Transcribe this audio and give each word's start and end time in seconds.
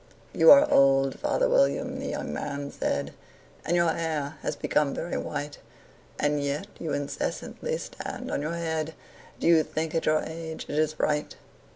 "YOU 0.33 0.49
are 0.49 0.67
old, 0.71 1.19
father 1.19 1.47
William," 1.47 1.99
the 1.99 2.07
young 2.07 2.33
man 2.33 2.71
said, 2.71 3.13
"And 3.63 3.75
your 3.75 3.93
hair 3.93 4.33
has 4.41 4.55
become 4.55 4.95
very 4.95 5.15
white; 5.15 5.59
And 6.17 6.43
yet 6.43 6.65
you 6.79 6.91
incessantly 6.91 7.77
stand 7.77 8.31
on 8.31 8.41
your 8.41 8.55
head 8.55 8.95
Do 9.39 9.45
you 9.45 9.61
think, 9.61 9.93
at 9.93 10.07
your 10.07 10.23
age, 10.25 10.65
it 10.67 10.79
is 10.79 10.99
right? 10.99 11.35